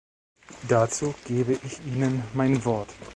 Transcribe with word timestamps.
Dazu 0.67 1.13
gebe 1.27 1.53
ich 1.63 1.79
Ihnen 1.85 2.23
mein 2.33 2.65
Wort. 2.65 2.89